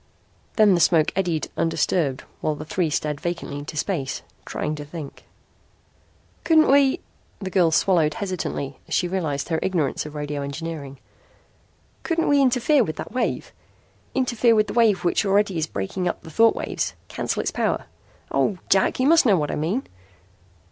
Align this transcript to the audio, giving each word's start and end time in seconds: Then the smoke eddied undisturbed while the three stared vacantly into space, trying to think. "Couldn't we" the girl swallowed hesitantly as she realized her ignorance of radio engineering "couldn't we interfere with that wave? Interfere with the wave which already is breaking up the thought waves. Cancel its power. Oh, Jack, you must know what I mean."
Then 0.55 0.73
the 0.73 0.79
smoke 0.79 1.11
eddied 1.15 1.47
undisturbed 1.55 2.23
while 2.39 2.55
the 2.55 2.65
three 2.65 2.89
stared 2.89 3.21
vacantly 3.21 3.59
into 3.59 3.77
space, 3.77 4.23
trying 4.45 4.73
to 4.73 4.83
think. 4.83 5.25
"Couldn't 6.43 6.71
we" 6.71 7.01
the 7.37 7.51
girl 7.51 7.69
swallowed 7.69 8.15
hesitantly 8.15 8.79
as 8.87 8.95
she 8.95 9.07
realized 9.07 9.49
her 9.49 9.59
ignorance 9.61 10.03
of 10.07 10.15
radio 10.15 10.41
engineering 10.41 10.97
"couldn't 12.01 12.27
we 12.29 12.41
interfere 12.41 12.83
with 12.83 12.95
that 12.95 13.11
wave? 13.11 13.51
Interfere 14.15 14.55
with 14.55 14.65
the 14.65 14.73
wave 14.73 15.03
which 15.05 15.23
already 15.23 15.59
is 15.59 15.67
breaking 15.67 16.07
up 16.07 16.23
the 16.23 16.31
thought 16.31 16.55
waves. 16.55 16.95
Cancel 17.07 17.41
its 17.43 17.51
power. 17.51 17.85
Oh, 18.31 18.57
Jack, 18.71 18.99
you 18.99 19.05
must 19.05 19.27
know 19.27 19.37
what 19.37 19.51
I 19.51 19.55
mean." 19.55 19.85